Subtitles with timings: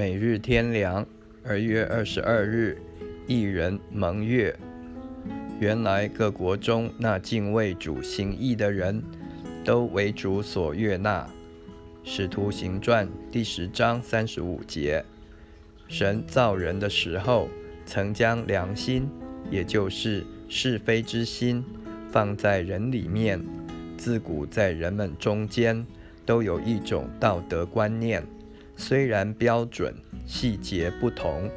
[0.00, 1.06] 每日天良，
[1.44, 2.80] 二月二十二日，
[3.26, 4.58] 一人蒙月。
[5.60, 9.02] 原来各国中那敬畏主行义的人，
[9.62, 11.28] 都为主所悦纳。
[12.02, 15.04] 使徒行传第十章三十五节，
[15.86, 17.50] 神造人的时候，
[17.84, 19.06] 曾将良心，
[19.50, 21.62] 也就是是非之心，
[22.10, 23.38] 放在人里面。
[23.98, 25.86] 自古在人们中间，
[26.24, 28.24] 都有一种道德观念。
[28.80, 29.94] 虽然标准
[30.26, 31.50] 细节不同，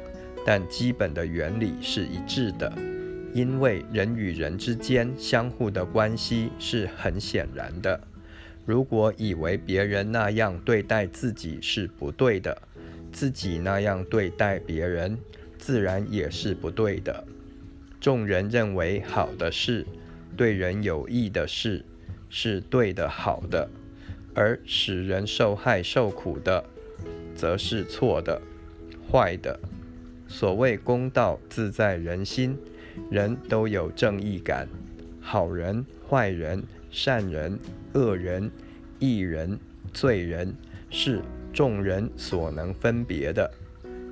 [0.44, 2.70] 但基本的原理是一致的。
[3.32, 7.98] 因为人与人之间相互的关系是很显然的。
[8.66, 12.60] 如果以为别人那样对待自己是不对的，
[13.10, 15.18] 自己那样对待别人，
[15.56, 17.24] 自然也是不对的。
[17.98, 19.86] 众人认为好的事，
[20.36, 21.86] 对人有益的事，
[22.28, 23.70] 是对的、好的，
[24.34, 26.62] 而使人受害受苦的。
[27.34, 28.40] 则是错的、
[29.10, 29.58] 坏的。
[30.26, 32.56] 所谓公道自在人心，
[33.10, 34.68] 人都有正义感，
[35.20, 37.58] 好人、坏人、善人、
[37.92, 38.50] 恶人、
[38.98, 39.58] 义人、
[39.92, 40.54] 罪人，
[40.90, 41.20] 是
[41.52, 43.50] 众人所能分别的。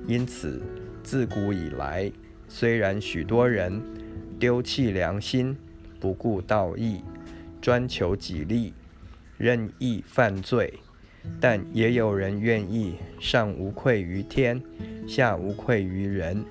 [0.07, 0.61] 因此，
[1.03, 2.11] 自古以来，
[2.47, 3.81] 虽然许多人
[4.39, 5.57] 丢弃良心，
[5.99, 7.01] 不顾道义，
[7.61, 8.73] 专求己利，
[9.37, 10.73] 任意犯罪。
[11.39, 14.61] 但也有人愿意上无愧于天，
[15.07, 16.43] 下无愧于人，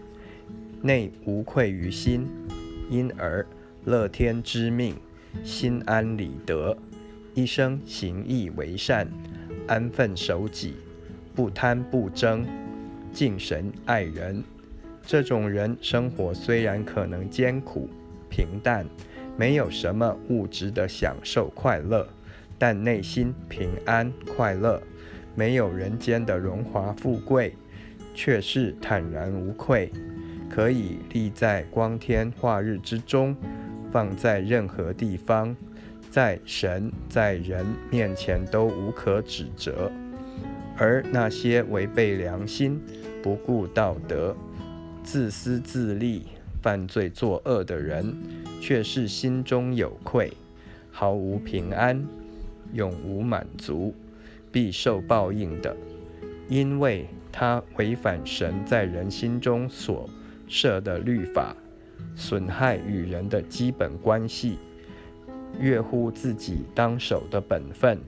[0.81, 2.27] 内无愧于心，
[2.91, 3.47] 因而
[3.85, 4.95] 乐天知命，
[5.43, 6.77] 心安理得，
[7.35, 9.09] 一生行义为善，
[9.67, 10.75] 安分守己，
[11.35, 12.47] 不贪不争，
[13.13, 14.43] 敬神爱人。
[15.05, 17.89] 这种人生活虽然可能艰苦
[18.31, 18.87] 平淡，
[19.37, 22.09] 没有什么物质的享受快乐。
[22.63, 24.81] 但内心平安快乐，
[25.35, 27.57] 没有人间的荣华富贵，
[28.15, 29.91] 却是坦然无愧，
[30.49, 33.35] 可以立在光天化日之中，
[33.91, 35.57] 放在任何地方，
[36.09, 39.91] 在神在人面前都无可指责。
[40.77, 42.81] 而那些违背良心、
[43.25, 44.37] 不顾道德、
[45.03, 46.27] 自私自利、
[46.63, 48.17] 犯罪作恶的人，
[48.61, 50.33] 却是心中有愧，
[50.93, 52.01] 毫无平安。
[52.73, 53.95] 永无满足，
[54.51, 55.77] 必受报应的，
[56.49, 60.09] 因为他违反神在人心中所
[60.49, 61.57] 设的律法，
[62.15, 64.59] 损害与人的基本关系，
[65.59, 67.99] 越乎自己当守的本分，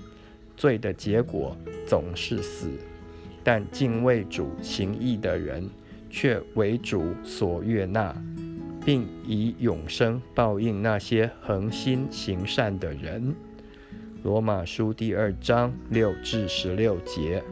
[0.57, 2.71] 罪的结果总是死。
[3.43, 5.69] 但敬畏主行义的人，
[6.09, 8.15] 却为主所悦纳，
[8.85, 13.35] 并以永生报应那些恒心行善的人。
[14.25, 17.45] 罗马书第二章六至十六节。